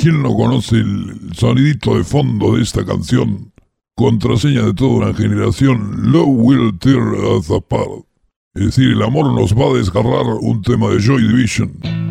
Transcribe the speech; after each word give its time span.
¿Quién 0.00 0.22
no 0.22 0.34
conoce 0.34 0.76
el 0.76 1.34
sonidito 1.34 1.94
de 1.94 2.04
fondo 2.04 2.56
de 2.56 2.62
esta 2.62 2.86
canción? 2.86 3.52
Contraseña 3.94 4.62
de 4.62 4.72
toda 4.72 5.08
una 5.08 5.14
generación, 5.14 6.10
Love 6.10 6.26
Will 6.26 6.78
Tear 6.78 7.02
Us 7.02 7.50
Apart. 7.50 8.06
Es 8.54 8.64
decir, 8.64 8.92
el 8.92 9.02
amor 9.02 9.30
nos 9.34 9.54
va 9.54 9.66
a 9.66 9.74
desgarrar 9.74 10.24
un 10.40 10.62
tema 10.62 10.88
de 10.88 11.00
Joy 11.00 11.28
Division. 11.28 12.09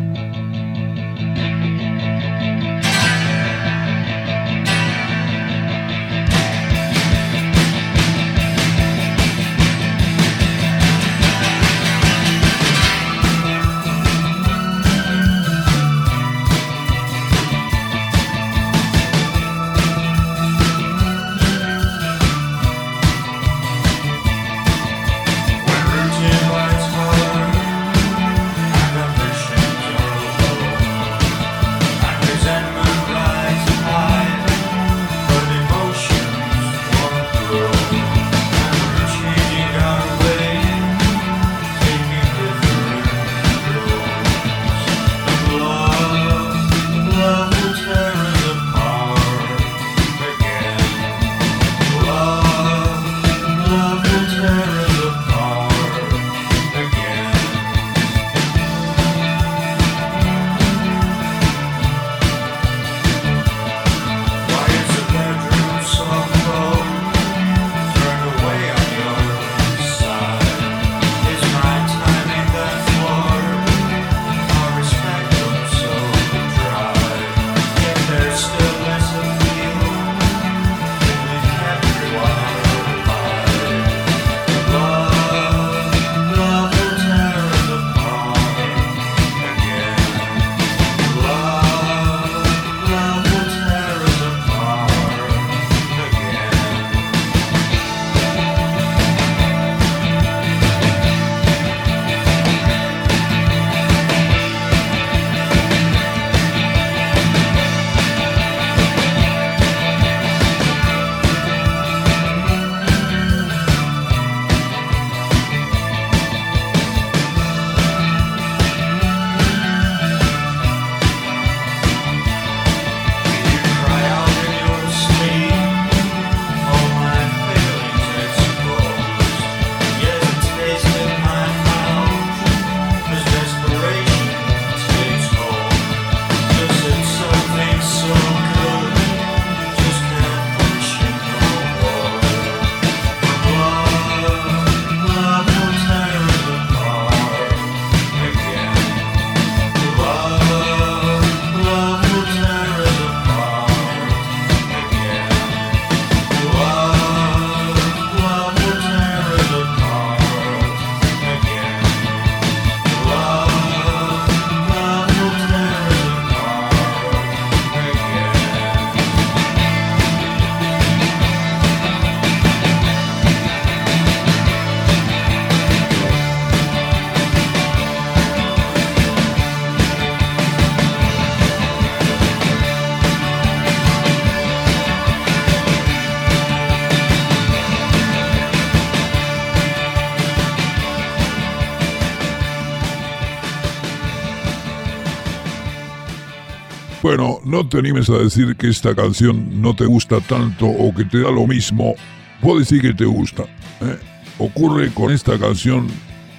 Bueno, 197.02 197.38
no 197.44 197.66
te 197.66 197.78
animes 197.78 198.10
a 198.10 198.18
decir 198.18 198.56
que 198.56 198.68
esta 198.68 198.94
canción 198.94 199.62
no 199.62 199.74
te 199.74 199.86
gusta 199.86 200.20
tanto 200.20 200.66
o 200.66 200.94
que 200.94 201.04
te 201.06 201.20
da 201.20 201.30
lo 201.30 201.46
mismo. 201.46 201.94
Puedes 202.42 202.68
decir 202.68 202.82
que 202.82 202.94
te 202.94 203.06
gusta. 203.06 203.44
¿eh? 203.80 203.98
Ocurre 204.38 204.90
con 204.92 205.10
esta 205.10 205.38
canción 205.38 205.86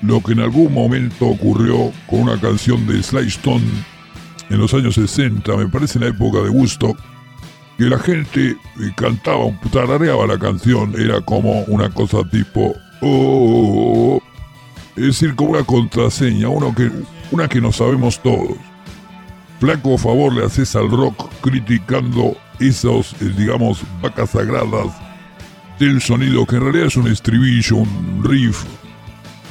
lo 0.04 0.22
que 0.22 0.34
en 0.34 0.42
algún 0.42 0.72
momento 0.72 1.28
ocurrió 1.28 1.92
con 2.08 2.22
una 2.22 2.40
canción 2.40 2.86
de 2.86 3.02
Sly 3.02 3.28
Stone 3.28 3.66
en 4.52 4.58
los 4.58 4.74
años 4.74 4.96
60, 4.96 5.56
me 5.56 5.68
parece 5.68 5.98
en 5.98 6.04
la 6.04 6.10
época 6.10 6.40
de 6.40 6.50
Woodstock, 6.50 6.98
que 7.78 7.86
la 7.86 7.98
gente 7.98 8.50
eh, 8.50 8.56
cantaba, 8.96 9.46
tarareaba 9.72 10.28
la 10.28 10.38
canción, 10.38 10.94
era 11.00 11.22
como 11.22 11.64
una 11.64 11.90
cosa 11.90 12.18
tipo... 12.30 12.76
Oh, 13.02 14.22
es 14.96 15.06
decir, 15.06 15.36
como 15.36 15.52
una 15.52 15.64
contraseña, 15.64 16.50
que, 16.76 16.92
una 17.32 17.48
que 17.48 17.62
no 17.62 17.72
sabemos 17.72 18.22
todos. 18.22 18.58
Flaco 19.62 19.96
favor 19.96 20.34
le 20.34 20.44
haces 20.44 20.76
al 20.76 20.90
rock 20.90 21.30
criticando 21.40 22.36
esos, 22.60 23.14
eh, 23.22 23.32
digamos, 23.38 23.84
vacas 24.02 24.32
sagradas 24.32 24.88
del 25.78 26.02
sonido, 26.02 26.48
que 26.48 26.56
en 26.56 26.64
realidad 26.64 26.88
es 26.88 26.98
un 26.98 27.08
estribillo, 27.08 27.76
un 27.76 28.24
riff, 28.24 28.64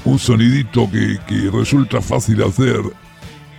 un 0.04 0.18
sonidito 0.18 0.90
que, 0.90 1.16
que 1.28 1.48
resulta 1.52 2.00
fácil 2.00 2.42
hacer. 2.42 2.80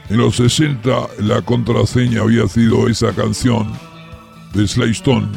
En 0.09 0.17
los 0.17 0.35
60 0.35 0.91
la 1.19 1.41
contraseña 1.41 2.19
había 2.19 2.45
sido 2.49 2.89
esa 2.89 3.13
canción 3.13 3.71
de 4.53 4.67
Sly 4.67 4.91
Stone. 4.91 5.29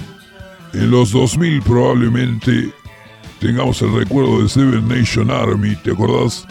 En 0.73 0.91
los 0.91 1.13
2000 1.13 1.63
probablemente 1.63 2.73
tengamos 3.39 3.81
el 3.83 3.95
recuerdo 3.95 4.43
de 4.43 4.49
Seven 4.49 4.89
Nation 4.89 5.31
Army, 5.31 5.77
¿te 5.77 5.93
acordás? 5.93 6.45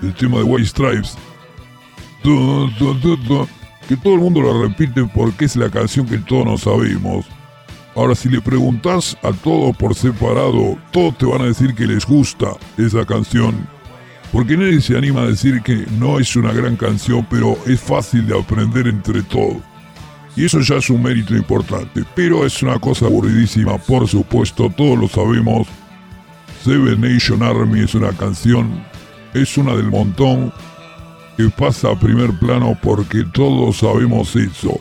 Del 0.00 0.14
tema 0.14 0.38
de 0.38 0.44
White 0.44 0.68
Stripes 0.68 1.18
que 3.88 3.96
todo 3.96 4.14
el 4.14 4.20
mundo 4.20 4.42
la 4.42 4.66
repite 4.68 5.04
porque 5.04 5.44
es 5.44 5.56
la 5.56 5.70
canción 5.70 6.06
que 6.06 6.18
todos 6.18 6.44
nos 6.44 6.60
sabemos. 6.62 7.26
Ahora, 7.94 8.14
si 8.14 8.28
le 8.28 8.42
preguntas 8.42 9.16
a 9.22 9.32
todos 9.32 9.74
por 9.76 9.94
separado, 9.94 10.76
todos 10.90 11.16
te 11.16 11.24
van 11.24 11.40
a 11.40 11.46
decir 11.46 11.74
que 11.74 11.86
les 11.86 12.04
gusta 12.04 12.48
esa 12.76 13.06
canción. 13.06 13.66
Porque 14.32 14.56
nadie 14.56 14.80
se 14.82 14.98
anima 14.98 15.22
a 15.22 15.26
decir 15.28 15.62
que 15.62 15.86
no 15.98 16.18
es 16.18 16.36
una 16.36 16.52
gran 16.52 16.76
canción, 16.76 17.26
pero 17.30 17.56
es 17.66 17.80
fácil 17.80 18.26
de 18.26 18.38
aprender 18.38 18.86
entre 18.86 19.22
todos. 19.22 19.62
Y 20.36 20.44
eso 20.44 20.60
ya 20.60 20.76
es 20.76 20.90
un 20.90 21.02
mérito 21.02 21.34
importante. 21.34 22.04
Pero 22.14 22.44
es 22.44 22.62
una 22.62 22.78
cosa 22.78 23.06
aburridísima, 23.06 23.78
por 23.78 24.06
supuesto, 24.06 24.68
todos 24.76 24.98
lo 24.98 25.08
sabemos. 25.08 25.66
Seven 26.62 27.00
Nation 27.00 27.42
Army 27.42 27.80
es 27.80 27.94
una 27.94 28.10
canción, 28.10 28.84
es 29.32 29.56
una 29.56 29.74
del 29.74 29.88
montón, 29.88 30.52
que 31.36 31.48
pasa 31.50 31.90
a 31.90 31.98
primer 31.98 32.32
plano 32.38 32.76
porque 32.82 33.24
todos 33.24 33.78
sabemos 33.78 34.34
eso. 34.36 34.80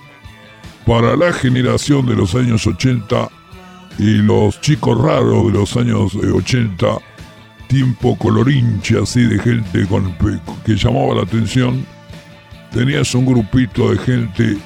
para 0.86 1.16
la 1.16 1.34
generación 1.34 2.06
de 2.06 2.16
los 2.16 2.36
años 2.36 2.68
80 2.68 3.28
y 3.98 4.18
los 4.18 4.62
chicos 4.62 5.02
raros 5.02 5.48
de 5.48 5.54
los 5.54 5.76
años 5.78 6.16
80, 6.16 6.86
eh, 6.86 6.90
tiempo 7.68 8.16
colorinche 8.18 9.00
así 9.02 9.24
de 9.24 9.40
gente 9.40 9.88
que 10.64 10.76
llamaba 10.76 11.16
la 11.16 11.24
atención, 11.24 11.86
tenías 12.72 13.16
un 13.16 13.26
grupito 13.26 13.92
de 13.92 13.98
gente 13.98 14.58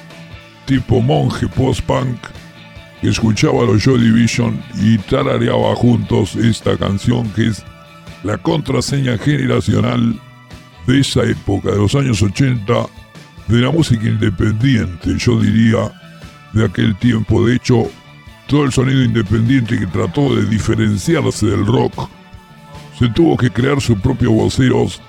tipo 0.66 1.00
monje 1.00 1.48
post-punk 1.48 2.18
que 3.00 3.08
escuchaba 3.08 3.64
los 3.64 3.82
Joy 3.82 4.00
Division 4.00 4.62
y 4.82 4.98
tarareaba 4.98 5.74
juntos 5.74 6.36
esta 6.36 6.76
canción 6.76 7.30
que 7.30 7.46
es 7.46 7.64
la 8.24 8.36
contraseña 8.36 9.16
generacional 9.16 10.20
de 10.86 11.00
esa 11.00 11.22
época, 11.24 11.70
de 11.70 11.78
los 11.78 11.94
años 11.94 12.22
80, 12.22 12.72
de 13.48 13.60
la 13.60 13.70
música 13.70 14.06
independiente, 14.06 15.16
yo 15.18 15.40
diría, 15.40 15.92
de 16.52 16.64
aquel 16.64 16.96
tiempo. 16.96 17.44
De 17.46 17.56
hecho, 17.56 17.88
todo 18.46 18.64
el 18.64 18.72
sonido 18.72 19.02
independiente 19.02 19.78
que 19.78 19.86
trató 19.86 20.34
de 20.34 20.46
diferenciarse 20.46 21.46
del 21.46 21.66
rock, 21.66 22.08
se 22.98 23.08
tuvo 23.08 23.36
que 23.36 23.50
crear 23.50 23.80
sus 23.80 23.98
propios 23.98 24.32
voceros, 24.32 25.00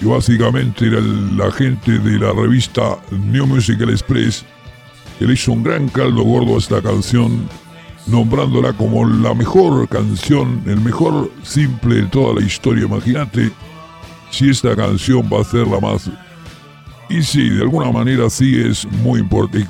y 0.00 0.04
básicamente 0.04 0.86
era 0.86 1.00
la 1.00 1.50
gente 1.50 1.98
de 1.98 2.18
la 2.18 2.32
revista 2.32 2.98
New 3.10 3.46
Musical 3.46 3.90
Express, 3.90 4.44
que 5.18 5.26
le 5.26 5.32
hizo 5.32 5.52
un 5.52 5.62
gran 5.62 5.88
caldo 5.88 6.22
gordo 6.22 6.56
a 6.56 6.58
esta 6.58 6.82
canción, 6.82 7.48
nombrándola 8.06 8.72
como 8.74 9.06
la 9.06 9.34
mejor 9.34 9.88
canción, 9.88 10.62
el 10.66 10.80
mejor 10.80 11.32
simple 11.42 11.96
de 11.96 12.06
toda 12.08 12.34
la 12.40 12.46
historia. 12.46 12.84
Imagínate 12.84 13.50
si 14.30 14.50
esta 14.50 14.74
canción 14.76 15.28
va 15.32 15.40
a 15.40 15.44
ser 15.44 15.66
la 15.66 15.80
más... 15.80 16.10
Y 17.08 17.22
sí, 17.22 17.50
de 17.50 17.62
alguna 17.62 17.92
manera 17.92 18.28
sí 18.28 18.60
es 18.60 18.84
muy 19.02 19.20
importante. 19.20 19.68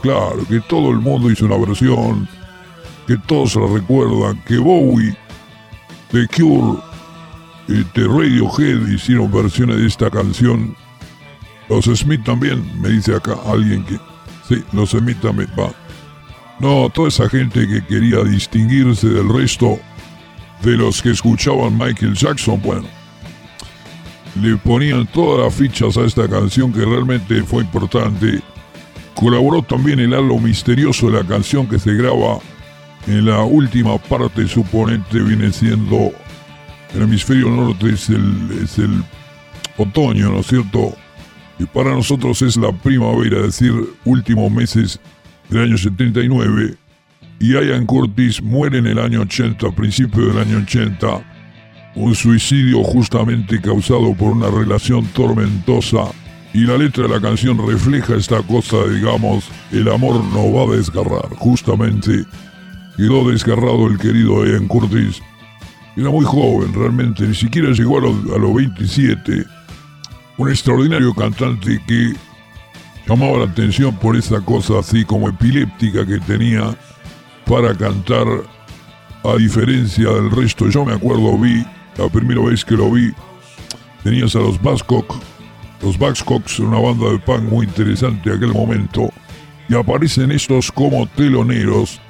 Claro, 0.00 0.46
que 0.48 0.60
todo 0.60 0.90
el 0.90 0.98
mundo 0.98 1.30
hizo 1.30 1.44
una 1.44 1.58
versión, 1.58 2.26
que 3.06 3.16
todos 3.26 3.56
la 3.56 3.66
recuerdan, 3.66 4.42
que 4.44 4.56
Bowie, 4.56 5.14
The 6.10 6.26
Cure, 6.28 6.78
The 7.66 8.04
Radiohead 8.04 8.88
hicieron 8.88 9.30
versiones 9.30 9.76
de 9.76 9.86
esta 9.86 10.10
canción. 10.10 10.74
Los 11.68 11.84
Smith 11.84 12.24
también, 12.24 12.64
me 12.80 12.88
dice 12.88 13.14
acá 13.14 13.36
alguien 13.46 13.84
que 13.84 13.98
Sí, 14.48 14.64
los 14.72 14.90
Smith 14.90 15.20
también 15.20 15.50
va. 15.58 15.70
No, 16.58 16.88
toda 16.88 17.08
esa 17.08 17.28
gente 17.28 17.68
que 17.68 17.84
quería 17.84 18.24
distinguirse 18.24 19.06
del 19.06 19.28
resto 19.28 19.78
de 20.62 20.76
los 20.76 21.02
que 21.02 21.10
escuchaban 21.10 21.76
Michael 21.76 22.14
Jackson, 22.14 22.60
bueno, 22.62 22.88
le 24.40 24.56
ponían 24.56 25.06
todas 25.06 25.44
las 25.44 25.54
fichas 25.54 25.96
a 25.96 26.04
esta 26.04 26.28
canción 26.28 26.72
que 26.72 26.84
realmente 26.84 27.42
fue 27.42 27.62
importante. 27.62 28.40
Colaboró 29.14 29.62
también 29.62 30.00
el 30.00 30.14
halo 30.14 30.38
misterioso 30.38 31.10
de 31.10 31.22
la 31.22 31.28
canción 31.28 31.66
que 31.66 31.78
se 31.78 31.92
graba 31.94 32.38
en 33.06 33.26
la 33.26 33.42
última 33.42 33.98
parte, 33.98 34.46
suponente 34.46 35.20
viene 35.20 35.52
siendo 35.52 36.12
el 36.94 37.02
hemisferio 37.02 37.50
norte, 37.50 37.90
es 37.90 38.08
el, 38.10 38.60
es 38.62 38.78
el 38.78 39.02
otoño, 39.76 40.30
¿no 40.30 40.40
es 40.40 40.46
cierto? 40.46 40.94
y 41.58 41.66
para 41.66 41.90
nosotros 41.90 42.40
es 42.42 42.56
la 42.56 42.72
primavera, 42.72 43.38
es 43.38 43.58
decir, 43.58 43.72
últimos 44.04 44.50
meses 44.50 45.00
del 45.48 45.62
año 45.62 45.78
79, 45.78 46.76
y 47.40 47.52
Ian 47.52 47.86
Curtis 47.86 48.42
muere 48.42 48.78
en 48.78 48.86
el 48.86 48.98
año 48.98 49.22
80, 49.22 49.66
a 49.66 49.72
principios 49.72 50.34
del 50.34 50.38
año 50.38 50.58
80, 50.58 51.37
un 51.98 52.14
suicidio 52.14 52.82
justamente 52.84 53.60
causado 53.60 54.14
por 54.14 54.32
una 54.32 54.48
relación 54.48 55.04
tormentosa, 55.08 56.04
y 56.54 56.60
la 56.60 56.78
letra 56.78 57.04
de 57.04 57.10
la 57.10 57.20
canción 57.20 57.58
refleja 57.66 58.16
esta 58.16 58.40
cosa, 58.42 58.76
digamos, 58.88 59.48
el 59.70 59.88
amor 59.88 60.24
no 60.32 60.52
va 60.52 60.72
a 60.72 60.76
desgarrar, 60.76 61.28
justamente 61.36 62.24
quedó 62.96 63.30
desgarrado 63.30 63.86
el 63.86 63.98
querido 63.98 64.46
Ian 64.46 64.66
Curtis, 64.66 65.20
era 65.96 66.10
muy 66.10 66.24
joven 66.24 66.72
realmente, 66.72 67.26
ni 67.26 67.34
siquiera 67.34 67.70
llegó 67.72 67.98
a 67.98 68.02
los, 68.02 68.16
a 68.34 68.38
los 68.38 68.54
27, 68.54 69.44
un 70.38 70.48
extraordinario 70.48 71.12
cantante 71.14 71.82
que 71.86 72.14
llamaba 73.06 73.38
la 73.38 73.44
atención 73.44 73.96
por 73.96 74.16
esa 74.16 74.40
cosa 74.40 74.78
así 74.78 75.04
como 75.04 75.28
epiléptica 75.28 76.06
que 76.06 76.18
tenía 76.20 76.76
para 77.46 77.74
cantar 77.74 78.26
a 79.24 79.36
diferencia 79.36 80.08
del 80.10 80.30
resto. 80.30 80.68
Yo 80.68 80.84
me 80.84 80.92
acuerdo, 80.92 81.36
vi, 81.38 81.64
la 81.98 82.08
primera 82.08 82.40
vez 82.40 82.64
que 82.64 82.76
lo 82.76 82.90
vi, 82.90 83.12
tenías 84.02 84.34
a 84.36 84.38
los 84.38 84.60
Bascock, 84.62 85.14
los 85.82 85.98
Bascocks, 85.98 86.60
una 86.60 86.78
banda 86.78 87.10
de 87.10 87.18
punk 87.18 87.42
muy 87.42 87.66
interesante 87.66 88.30
en 88.30 88.36
aquel 88.36 88.52
momento, 88.52 89.10
y 89.68 89.74
aparecen 89.74 90.30
estos 90.30 90.72
como 90.72 91.06
teloneros, 91.08 92.00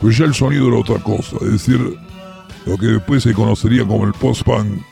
pues 0.00 0.18
ya 0.18 0.26
el 0.26 0.34
sonido 0.34 0.68
era 0.68 0.76
otra 0.76 0.98
cosa, 0.98 1.36
es 1.42 1.52
decir, 1.52 1.80
lo 2.66 2.76
que 2.76 2.86
después 2.86 3.22
se 3.22 3.32
conocería 3.32 3.84
como 3.84 4.04
el 4.04 4.12
post-punk. 4.12 4.82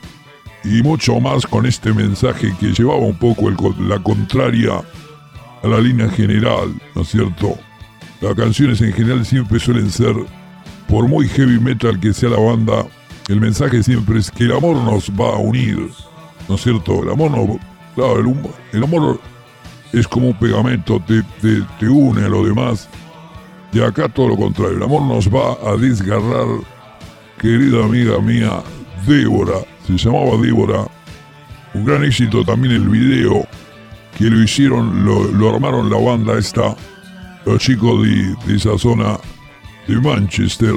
Y 0.65 0.83
mucho 0.83 1.21
más 1.21 1.47
con 1.47 1.65
este 1.65 1.93
mensaje 1.93 2.53
que 2.59 2.73
llevaba 2.73 2.99
un 2.99 3.17
poco 3.17 3.51
la 3.79 4.01
contraria 4.01 4.83
a 5.63 5.69
la 5.69 5.79
línea 5.79 6.09
general, 6.09 6.75
¿no 6.95 7.03
es 7.03 7.09
cierto? 7.09 7.57
Las 8.21 8.35
canciones 8.35 8.81
en 8.81 8.93
general 8.93 9.25
siempre 9.25 9.61
suelen 9.61 9.91
ser, 9.91 10.17
por 10.89 11.07
muy 11.07 11.29
heavy 11.29 11.61
metal 11.61 12.01
que 12.01 12.13
sea 12.13 12.31
la 12.31 12.41
banda, 12.41 12.85
el 13.29 13.41
mensaje 13.41 13.83
siempre 13.83 14.19
es 14.19 14.31
que 14.31 14.45
el 14.45 14.53
amor 14.53 14.77
nos 14.77 15.11
va 15.11 15.35
a 15.35 15.39
unir, 15.39 15.91
¿no 16.49 16.55
es 16.55 16.63
cierto? 16.63 17.03
El 17.03 17.11
amor 17.11 17.31
no, 17.31 17.59
claro, 17.95 18.21
el, 18.73 18.83
amor 18.85 19.21
es 19.93 20.07
como 20.07 20.29
un 20.29 20.39
pegamento, 20.39 21.03
te, 21.07 21.23
te, 21.79 21.89
une 21.89 22.25
a 22.25 22.29
lo 22.29 22.45
demás. 22.45 22.89
Y 23.73 23.81
acá 23.81 24.09
todo 24.09 24.29
lo 24.29 24.37
contrario, 24.37 24.77
el 24.77 24.83
amor 24.83 25.03
nos 25.03 25.29
va 25.29 25.57
a 25.69 25.77
desgarrar, 25.77 26.47
querida 27.39 27.85
amiga 27.85 28.19
mía, 28.21 28.63
Débora, 29.07 29.59
se 29.87 29.97
llamaba 29.97 30.37
Débora. 30.41 30.87
Un 31.75 31.85
gran 31.85 32.05
éxito 32.05 32.45
también 32.45 32.75
el 32.75 32.89
video 32.89 33.47
que 34.17 34.31
lo 34.31 34.43
hicieron, 34.43 35.05
lo, 35.05 35.55
armaron 35.55 35.91
la 35.91 35.99
banda 35.99 36.39
esta, 36.39 36.75
los 37.45 37.61
chicos 37.61 38.03
de, 38.03 38.55
esa 38.55 38.79
zona 38.79 39.19
de 39.87 40.01
Manchester, 40.01 40.75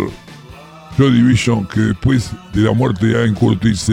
Joy 1.00 1.14
Division, 1.14 1.66
que 1.66 1.80
después 1.80 2.30
de 2.52 2.64
la 2.64 2.74
muerte 2.74 3.06
de 3.06 3.14
Ian 3.14 3.34
Curtis 3.34 3.90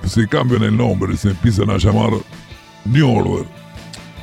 se, 0.00 0.28
cambian 0.28 0.62
el 0.62 0.74
nombre, 0.74 1.14
se 1.14 1.28
empiezan 1.28 1.68
a 1.68 1.76
llamar 1.76 2.08
New 2.86 3.06
Order. 3.06 3.46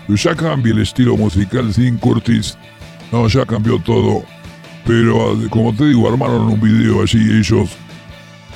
Pero 0.07 0.18
ya 0.18 0.36
cambia 0.36 0.74
el 0.74 0.81
estilo 0.81 1.16
musical 1.16 1.72
sin 1.72 2.00
Curtis, 2.00 2.57
no, 3.12 3.27
ya 3.27 3.45
cambió 3.45 3.77
todo. 3.77 4.24
Pero 4.88 5.38
como 5.52 5.71
te 5.76 5.85
digo, 5.85 6.09
armaron 6.09 6.47
un 6.47 6.59
video 6.59 7.04
allí 7.04 7.19
ellos 7.38 7.69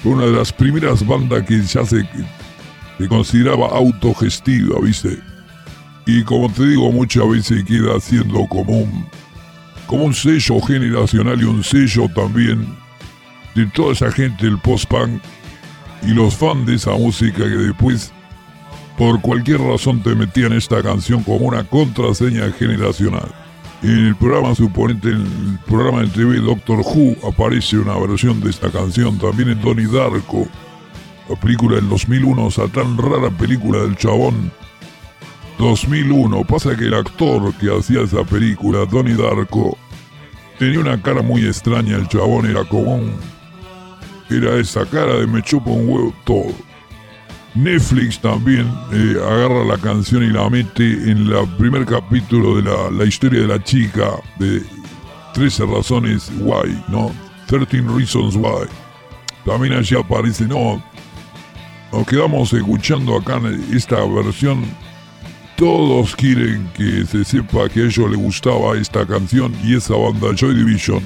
una 0.03 0.25
de 0.25 0.31
las 0.31 0.51
primeras 0.51 1.05
bandas 1.05 1.43
que 1.43 1.61
ya 1.61 1.85
se, 1.85 2.03
consideraba 3.07 3.67
autogestiva, 3.67 4.79
¿viste? 4.81 5.19
Y 6.07 6.23
como 6.23 6.51
te 6.51 6.65
digo, 6.65 6.91
muchas 6.91 7.29
veces 7.29 7.63
queda 7.65 7.99
siendo 7.99 8.47
como 8.47 8.87
como 9.85 10.05
un 10.05 10.13
sello 10.15 10.59
generacional 10.59 11.39
y 11.39 11.43
un 11.43 11.63
sello 11.63 12.09
también 12.15 12.88
de 13.59 13.67
toda 13.67 13.93
esa 13.93 14.11
gente 14.11 14.45
del 14.45 14.57
post-punk 14.59 15.21
y 16.03 16.13
los 16.13 16.35
fans 16.35 16.65
de 16.65 16.75
esa 16.75 16.91
música 16.91 17.37
que 17.37 17.43
después, 17.49 18.11
por 18.97 19.21
cualquier 19.21 19.61
razón, 19.61 20.01
te 20.01 20.15
metían 20.15 20.53
esta 20.53 20.81
canción 20.81 21.23
como 21.23 21.47
una 21.47 21.63
contraseña 21.63 22.51
generacional. 22.51 23.33
En 23.81 24.07
el 24.07 24.15
programa 24.15 24.55
suponente, 24.55 25.09
en 25.09 25.21
el 25.21 25.59
programa 25.65 26.01
de 26.01 26.07
TV 26.07 26.37
Doctor 26.39 26.79
Who, 26.79 27.15
aparece 27.27 27.77
una 27.77 27.97
versión 27.97 28.41
de 28.41 28.49
esta 28.49 28.69
canción. 28.69 29.17
También 29.17 29.49
en 29.49 29.61
Donnie 29.61 29.87
Darko, 29.87 30.47
la 31.29 31.35
película 31.35 31.77
del 31.77 31.87
2001, 31.87 32.47
esa 32.47 32.67
tan 32.67 32.97
rara 32.97 33.29
película 33.29 33.79
del 33.79 33.95
chabón. 33.95 34.51
2001. 35.59 36.43
Pasa 36.45 36.75
que 36.75 36.85
el 36.85 36.93
actor 36.93 37.53
que 37.55 37.67
hacía 37.67 38.01
esa 38.01 38.23
película, 38.23 38.85
Donnie 38.85 39.15
Darko, 39.15 39.77
tenía 40.57 40.79
una 40.79 41.01
cara 41.01 41.21
muy 41.21 41.45
extraña. 41.45 41.97
El 41.97 42.07
chabón 42.07 42.49
era 42.49 42.63
como 42.65 42.95
un. 42.95 43.38
Era 44.29 44.57
esa 44.57 44.85
cara 44.85 45.15
de 45.15 45.27
me 45.27 45.41
chupa 45.41 45.71
un 45.71 45.89
huevo 45.89 46.13
todo. 46.25 46.53
Netflix 47.55 48.19
también 48.19 48.71
eh, 48.93 49.15
agarra 49.19 49.65
la 49.65 49.77
canción 49.77 50.23
y 50.23 50.27
la 50.27 50.49
mete 50.49 50.83
en 50.83 51.27
el 51.27 51.47
primer 51.57 51.85
capítulo 51.85 52.61
de 52.61 52.91
la, 52.91 53.05
historia 53.05 53.41
de 53.41 53.47
la 53.47 53.63
chica 53.63 54.11
de 54.37 54.61
13 55.33 55.65
razones 55.65 56.31
why, 56.39 56.83
¿no? 56.87 57.11
13 57.47 57.81
reasons 57.81 58.35
why. 58.35 58.67
También 59.45 59.73
allí 59.73 59.95
aparece, 59.95 60.45
no, 60.45 60.81
nos 61.91 62.05
quedamos 62.05 62.53
escuchando 62.53 63.17
acá 63.17 63.41
esta 63.73 63.95
versión. 64.05 64.63
Todos 65.55 66.15
quieren 66.15 66.69
que 66.73 67.03
se 67.05 67.25
sepa 67.25 67.67
que 67.67 67.81
a 67.81 67.85
ellos 67.85 68.09
les 68.11 68.19
gustaba 68.19 68.77
esta 68.77 69.05
canción 69.05 69.53
y 69.63 69.75
esa 69.75 69.95
banda 69.95 70.33
Joy 70.35 70.55
Division. 70.55 71.01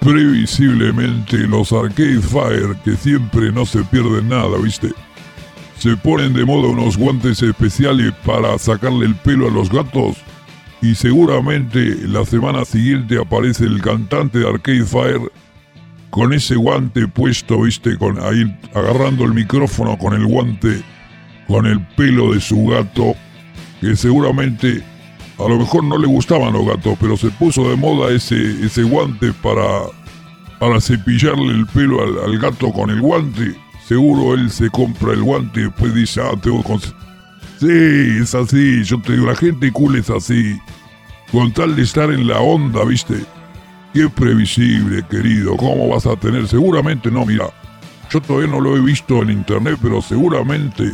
Previsiblemente 0.00 1.38
los 1.46 1.72
Arcade 1.72 2.20
Fire, 2.20 2.76
que 2.84 2.96
siempre 2.96 3.52
no 3.52 3.66
se 3.66 3.82
pierden 3.84 4.28
nada, 4.28 4.56
¿viste? 4.62 4.92
se 5.80 5.96
ponen 5.96 6.34
de 6.34 6.44
moda 6.44 6.68
unos 6.68 6.98
guantes 6.98 7.42
especiales 7.42 8.12
para 8.26 8.58
sacarle 8.58 9.06
el 9.06 9.14
pelo 9.14 9.48
a 9.48 9.50
los 9.50 9.70
gatos. 9.70 10.18
y 10.82 10.94
seguramente 10.94 11.96
la 12.06 12.24
semana 12.26 12.66
siguiente 12.66 13.18
aparece 13.18 13.64
el 13.64 13.80
cantante 13.80 14.40
de 14.40 14.48
Arcade 14.48 14.84
Fire 14.84 15.32
con 16.10 16.34
ese 16.34 16.54
guante 16.56 17.08
puesto, 17.08 17.62
viste, 17.62 17.96
con 17.96 18.18
ahí 18.18 18.58
agarrando 18.74 19.24
el 19.24 19.32
micrófono 19.32 19.96
con 19.96 20.12
el 20.12 20.26
guante, 20.26 20.82
con 21.46 21.66
el 21.66 21.80
pelo 21.96 22.34
de 22.34 22.42
su 22.42 22.66
gato, 22.66 23.14
que 23.80 23.96
seguramente 23.96 24.82
a 25.44 25.48
lo 25.48 25.58
mejor 25.58 25.84
no 25.84 25.98
le 25.98 26.06
gustaban 26.06 26.52
los 26.52 26.66
gatos, 26.66 26.96
pero 27.00 27.16
se 27.16 27.30
puso 27.30 27.68
de 27.68 27.76
moda 27.76 28.12
ese, 28.12 28.64
ese 28.64 28.82
guante 28.82 29.32
para, 29.32 29.82
para 30.58 30.80
cepillarle 30.80 31.52
el 31.52 31.66
pelo 31.66 32.02
al, 32.02 32.38
gato 32.38 32.72
con 32.72 32.90
el 32.90 33.00
guante. 33.00 33.54
Seguro 33.86 34.34
él 34.34 34.50
se 34.50 34.70
compra 34.70 35.12
el 35.12 35.22
guante 35.22 35.60
y 35.60 35.64
después 35.64 35.94
dice, 35.94 36.20
ah, 36.20 36.38
tengo 36.40 36.62
que 36.62 36.78
Sí, 37.60 38.22
es 38.22 38.34
así, 38.34 38.82
yo 38.84 39.00
te 39.00 39.12
digo, 39.12 39.26
la 39.26 39.36
gente 39.36 39.70
cool 39.72 39.96
es 39.96 40.08
así. 40.10 40.58
Con 41.32 41.52
tal 41.52 41.76
de 41.76 41.82
estar 41.82 42.10
en 42.10 42.26
la 42.26 42.40
onda, 42.40 42.84
¿viste? 42.84 43.24
Qué 43.92 44.08
previsible, 44.08 45.04
querido. 45.10 45.56
¿Cómo 45.56 45.88
vas 45.88 46.06
a 46.06 46.16
tener? 46.16 46.48
Seguramente 46.48 47.10
no, 47.10 47.26
mira. 47.26 47.46
Yo 48.10 48.20
todavía 48.20 48.48
no 48.48 48.60
lo 48.60 48.76
he 48.76 48.80
visto 48.80 49.22
en 49.22 49.30
internet, 49.30 49.78
pero 49.82 50.02
seguramente 50.02 50.92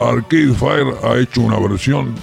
Arcade 0.00 0.52
Fire 0.54 0.94
ha 1.04 1.18
hecho 1.18 1.42
una 1.42 1.58
versión. 1.58 2.14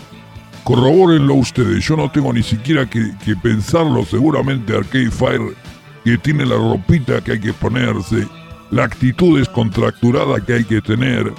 Corrobórenlo 0.64 1.36
ustedes. 1.36 1.86
Yo 1.86 1.96
no 1.96 2.12
tengo 2.12 2.32
ni 2.34 2.44
siquiera 2.44 2.90
que, 2.90 3.14
pensarlo. 3.42 4.06
Seguramente 4.06 4.76
Arcade 4.76 5.12
Fire, 5.12 5.56
que 6.04 6.18
tiene 6.18 6.46
la 6.46 6.56
ropita 6.56 7.22
que 7.22 7.34
hay 7.34 7.40
que 7.40 7.54
ponerse, 7.54 8.28
la 8.72 8.84
actitud 8.84 9.38
descontracturada 9.38 10.44
que 10.46 10.54
hay 10.54 10.64
que 10.64 10.82
tener, 10.82 11.34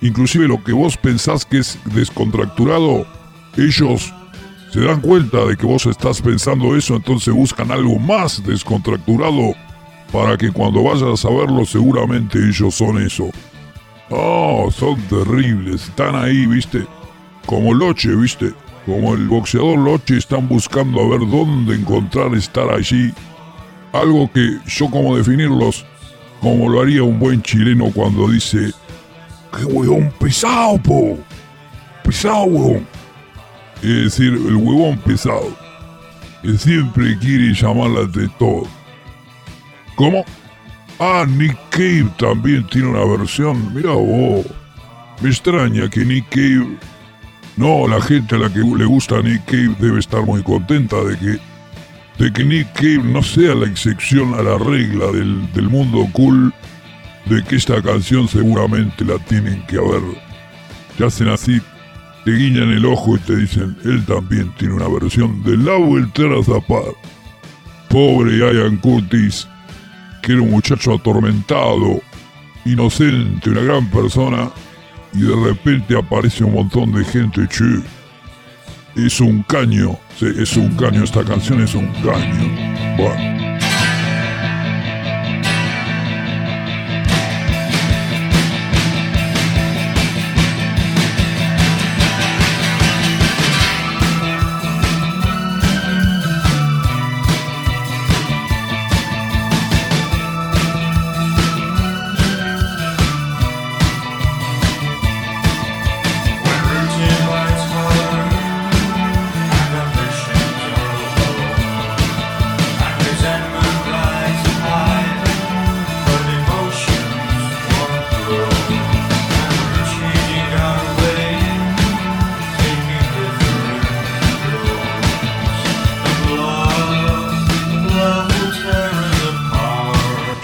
inclusive 0.00 0.46
lo 0.48 0.62
que 0.62 0.72
vos 0.72 0.96
pensás 0.96 1.44
que 1.44 1.58
es 1.58 1.78
descontracturado, 1.92 3.06
ellos 3.56 4.12
se 4.72 4.80
dan 4.80 5.00
cuenta 5.00 5.44
de 5.44 5.56
que 5.56 5.66
vos 5.66 5.86
estás 5.86 6.20
pensando 6.20 6.76
eso, 6.76 6.96
entonces 6.96 7.32
buscan 7.34 7.70
algo 7.70 7.98
más 7.98 8.44
descontracturado 8.44 9.54
para 10.12 10.36
que 10.36 10.50
cuando 10.50 10.82
vayas 10.82 11.24
a 11.24 11.30
verlo 11.30 11.64
seguramente 11.64 12.38
ellos 12.38 12.74
son 12.74 13.02
eso. 13.02 13.30
Oh, 14.10 14.70
son 14.70 15.00
terribles, 15.02 15.84
están 15.84 16.14
ahí, 16.14 16.46
viste, 16.46 16.86
como 17.48 17.72
Loche, 17.72 18.14
viste, 18.14 18.52
como 18.84 19.14
el 19.14 19.26
boxeador 19.26 19.78
Loche 19.78 20.18
están 20.18 20.46
buscando 20.46 21.00
a 21.00 21.08
ver 21.08 21.26
dónde 21.30 21.76
encontrar 21.76 22.34
estar 22.34 22.70
allí. 22.70 23.10
Algo 23.94 24.30
que 24.30 24.58
yo 24.66 24.90
como 24.90 25.16
definirlos, 25.16 25.86
como 26.42 26.68
lo 26.68 26.82
haría 26.82 27.02
un 27.02 27.18
buen 27.18 27.40
chileno 27.40 27.90
cuando 27.94 28.28
dice, 28.28 28.70
¡Qué 29.56 29.64
huevón 29.64 30.12
pesado, 30.20 30.76
po! 30.82 31.18
Pesado, 32.04 32.44
huevón. 32.44 32.86
Es 33.76 34.04
decir, 34.04 34.34
el 34.34 34.56
huevón 34.56 34.98
pesado. 34.98 35.56
Que 36.42 36.52
siempre 36.58 37.18
quiere 37.18 37.54
llamarla 37.54 38.02
de 38.04 38.28
todo. 38.38 38.64
¿Cómo? 39.96 40.22
Ah, 40.98 41.24
Nick 41.26 41.56
Cave 41.70 42.10
también 42.18 42.66
tiene 42.66 42.88
una 42.88 43.06
versión. 43.06 43.74
Mira 43.74 43.92
vos. 43.92 44.44
Me 45.22 45.30
extraña 45.30 45.88
que 45.88 46.04
Nick 46.04 46.28
Cave. 46.28 46.76
No, 47.58 47.88
la 47.88 48.00
gente 48.00 48.36
a 48.36 48.38
la 48.38 48.52
que 48.52 48.60
le 48.60 48.84
gusta 48.84 49.20
Nick 49.20 49.44
Cave 49.46 49.74
debe 49.80 49.98
estar 49.98 50.24
muy 50.24 50.44
contenta 50.44 51.02
de 51.02 51.18
que. 51.18 51.38
de 52.22 52.32
que 52.32 52.44
Nick 52.44 52.72
Cave 52.72 53.02
no 53.02 53.20
sea 53.20 53.52
la 53.56 53.66
excepción 53.66 54.32
a 54.34 54.42
la 54.42 54.56
regla 54.58 55.06
del, 55.06 55.52
del 55.52 55.68
mundo 55.68 56.06
cool 56.12 56.54
de 57.26 57.42
que 57.42 57.56
esta 57.56 57.82
canción 57.82 58.28
seguramente 58.28 59.04
la 59.04 59.18
tienen 59.18 59.66
que 59.66 59.76
haber. 59.76 60.02
Te 60.96 61.04
hacen 61.04 61.28
así, 61.28 61.60
te 62.24 62.30
guiñan 62.30 62.70
el 62.70 62.86
ojo 62.86 63.16
y 63.16 63.18
te 63.20 63.34
dicen, 63.34 63.76
él 63.84 64.04
también 64.06 64.52
tiene 64.56 64.74
una 64.74 64.88
versión 64.88 65.42
de 65.42 65.56
La 65.56 65.76
Vuelta 65.76 66.22
a 66.22 66.44
Zapar. 66.44 66.94
Pobre 67.88 68.38
Ian 68.38 68.76
Curtis, 68.76 69.48
que 70.22 70.32
era 70.32 70.42
un 70.42 70.50
muchacho 70.50 70.94
atormentado, 70.94 72.00
inocente, 72.64 73.50
una 73.50 73.62
gran 73.62 73.90
persona, 73.90 74.48
y 75.18 75.22
de 75.22 75.34
repente 75.34 75.96
aparece 75.96 76.44
un 76.44 76.54
montón 76.54 76.92
de 76.92 77.04
gente, 77.04 77.46
che. 77.48 77.82
Es 78.94 79.20
un 79.20 79.42
caño, 79.42 79.98
es 80.20 80.56
un 80.56 80.76
caño, 80.76 81.04
esta 81.04 81.24
canción 81.24 81.60
es 81.60 81.74
un 81.74 81.86
caño. 82.02 82.96
Bueno. 82.96 83.47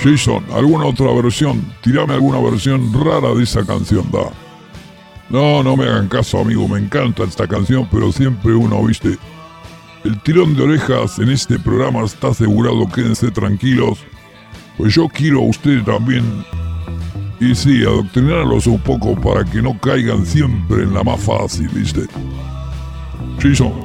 Jason, 0.04 0.44
¿alguna 0.52 0.84
otra 0.84 1.10
versión? 1.14 1.64
Tirame 1.80 2.12
alguna 2.12 2.38
versión 2.38 2.92
rara 2.92 3.34
de 3.34 3.42
esa 3.42 3.64
canción, 3.64 4.10
da. 4.12 4.30
No, 5.30 5.62
no 5.62 5.78
me 5.78 5.84
hagan 5.84 6.08
caso, 6.08 6.40
amigo, 6.40 6.68
me 6.68 6.78
encanta 6.78 7.24
esta 7.24 7.48
canción, 7.48 7.88
pero 7.90 8.12
siempre 8.12 8.52
uno, 8.52 8.84
viste. 8.84 9.16
El 10.04 10.20
tirón 10.20 10.54
de 10.54 10.64
orejas 10.64 11.18
en 11.20 11.30
este 11.30 11.58
programa 11.58 12.04
está 12.04 12.28
asegurado, 12.28 12.86
quédense 12.86 13.30
tranquilos. 13.30 14.00
Pues 14.76 14.94
yo 14.94 15.08
quiero 15.08 15.38
a 15.38 15.46
ustedes 15.46 15.82
también. 15.86 16.44
Y 17.40 17.54
sí, 17.54 17.82
adoctrinarlos 17.82 18.66
un 18.66 18.80
poco 18.80 19.18
para 19.18 19.42
que 19.42 19.62
no 19.62 19.78
caigan 19.80 20.26
siempre 20.26 20.82
en 20.82 20.92
la 20.92 21.02
más 21.02 21.20
fácil, 21.20 21.68
viste. 21.68 22.02
Jason. 23.40 23.83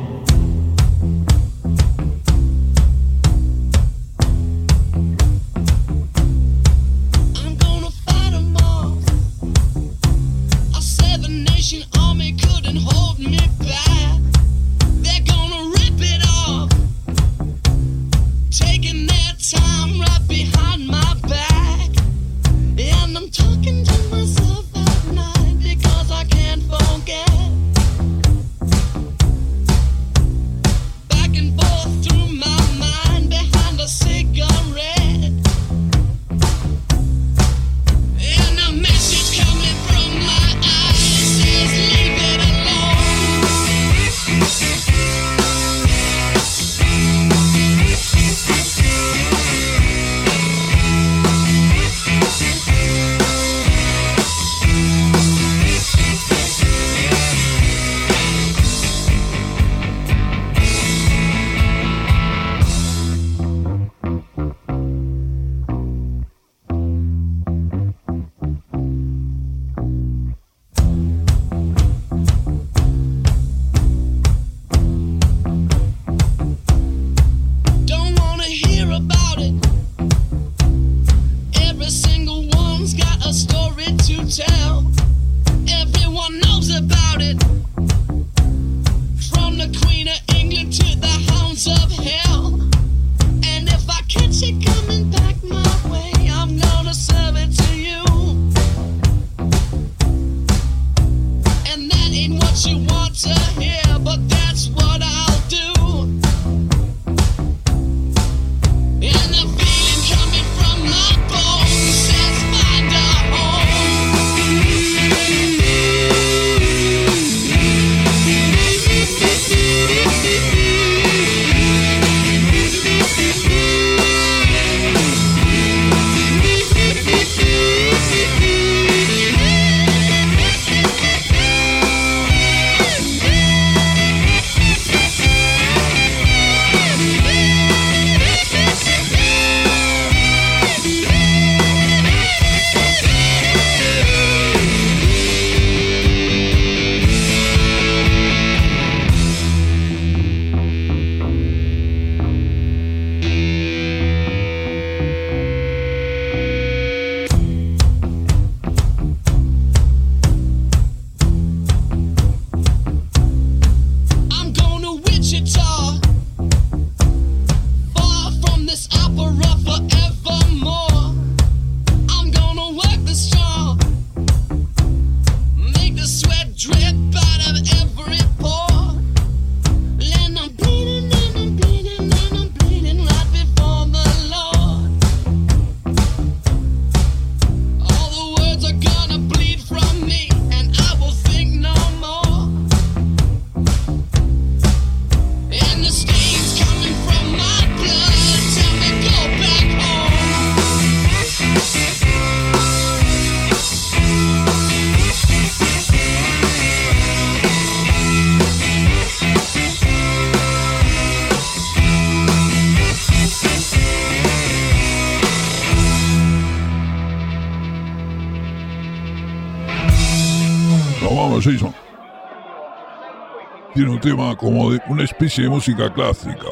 Tiene 223.74 223.90
un 223.90 224.00
tema 224.00 224.36
como 224.36 224.72
de 224.72 224.82
una 224.88 225.04
especie 225.04 225.46
de 225.46 225.50
música 225.50 225.92
clásica. 225.92 226.48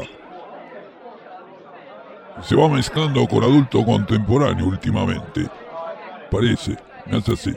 Se 2.41 2.55
va 2.55 2.67
mezclando 2.69 3.27
con 3.27 3.43
adulto 3.43 3.83
contemporáneo 3.85 4.67
últimamente. 4.67 5.49
Parece, 6.31 6.77
me 7.05 7.17
hace 7.17 7.33
así. 7.33 7.55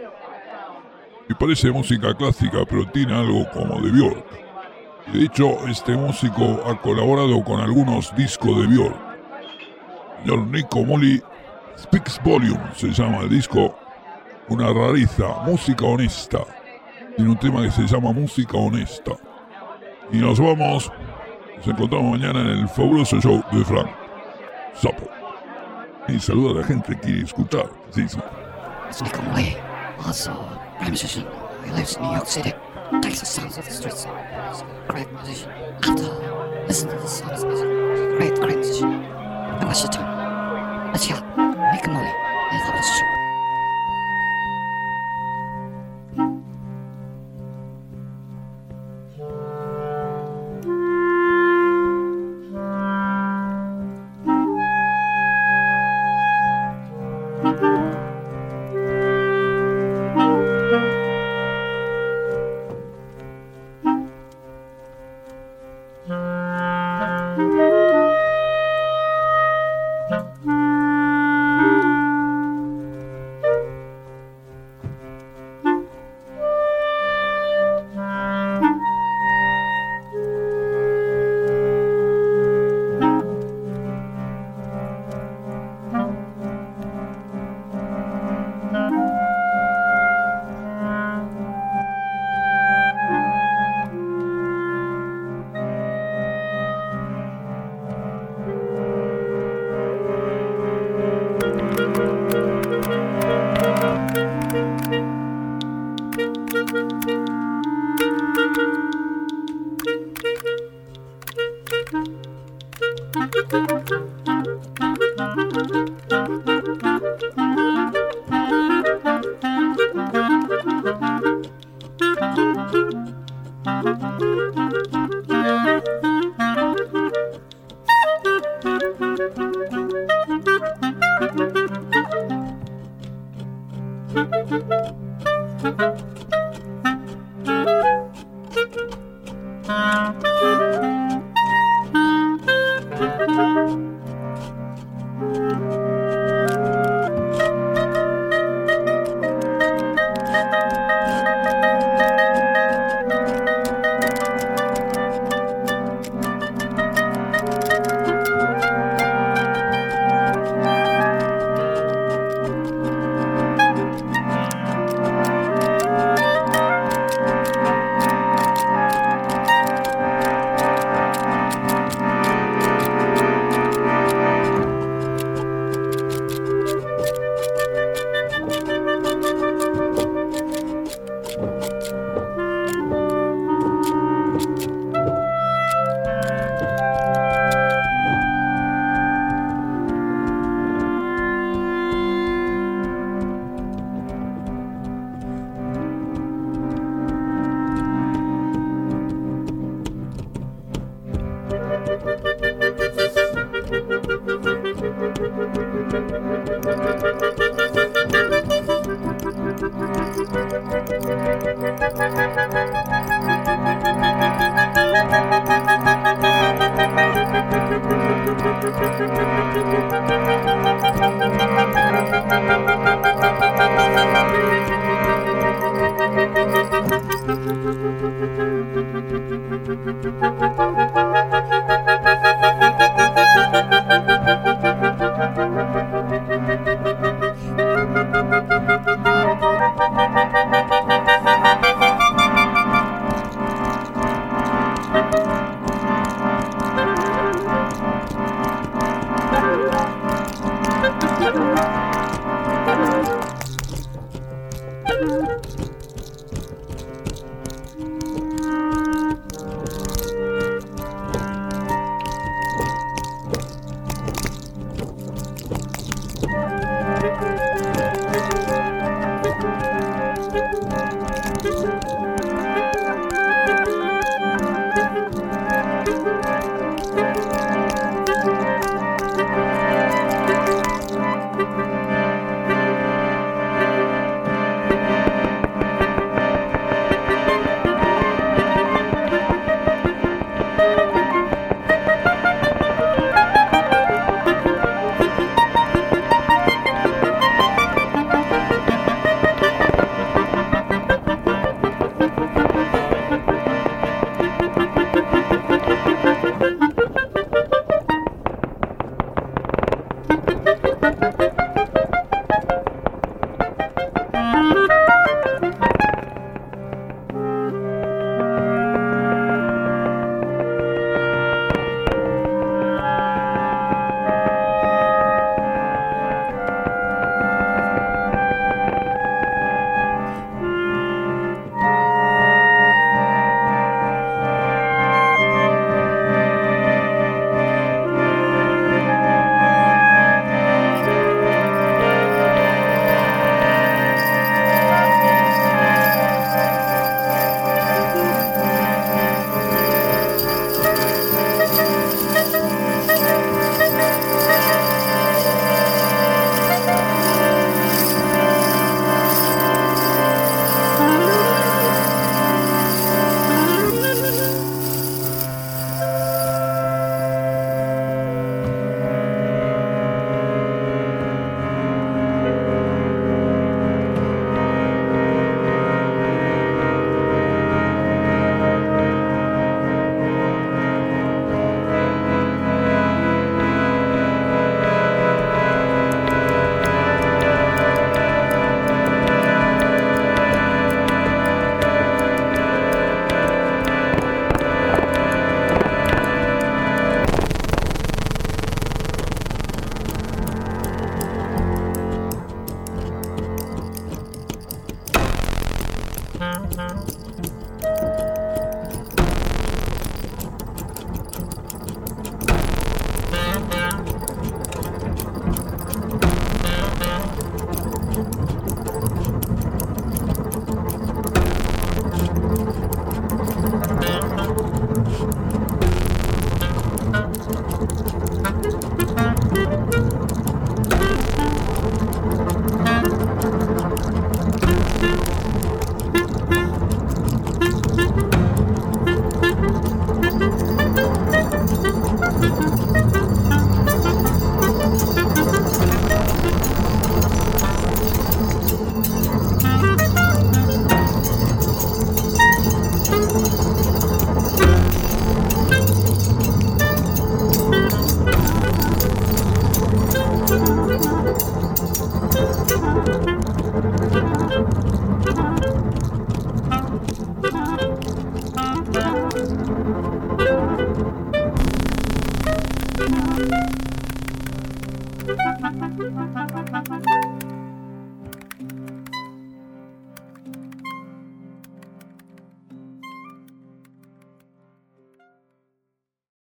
Y 1.29 1.35
parece 1.35 1.71
música 1.71 2.15
clásica, 2.15 2.59
pero 2.69 2.87
tiene 2.91 3.15
algo 3.15 3.49
como 3.53 3.81
de 3.81 3.91
Björk. 3.91 4.25
De 5.13 5.25
hecho, 5.25 5.67
este 5.67 5.97
músico 5.97 6.61
ha 6.67 6.81
colaborado 6.81 7.43
con 7.43 7.61
algunos 7.61 8.15
discos 8.17 8.57
de 8.59 8.67
Björk. 8.67 8.97
Señor 10.23 10.47
Nico 10.49 10.85
Molly 10.85 11.23
Speaks 11.79 12.21
Volume 12.23 12.61
se 12.77 12.89
llama 12.89 13.21
el 13.21 13.31
disco. 13.31 13.75
Una 14.49 14.73
rareza, 14.73 15.43
música 15.47 15.85
honesta. 15.87 16.41
Tiene 17.17 17.31
un 17.31 17.39
tema 17.39 17.63
que 17.63 17.71
se 17.71 17.87
llama 17.87 18.13
Música 18.13 18.57
Honesta. 18.57 19.13
Y 20.13 20.19
nos 20.19 20.39
vamos. 20.41 20.91
Nos 21.57 21.67
encontramos 21.67 22.19
mañana 22.19 22.41
en 22.41 22.47
el 22.61 22.69
fabuloso 22.69 23.21
show 23.21 23.43
de 23.53 23.65
Frank 23.65 23.91
Sapo. 24.75 25.09
Y 26.09 26.19
saluda 26.19 26.53
a 26.53 26.63
la 26.63 26.67
gente 26.67 26.95
que 26.95 27.01
quiere 27.01 27.23
escuchar. 27.23 27.71
Sí, 27.91 28.09
sí. 28.09 28.19
He 31.65 31.71
lives 31.73 31.97
in 31.97 32.03
New 32.03 32.13
York 32.13 32.27
City. 32.27 32.53
Sounds 33.13 33.59
of 33.59 33.65
the 33.65 33.71
streets. 33.71 34.07
Great 34.89 35.13
musician. 35.13 35.51
To. 35.83 36.31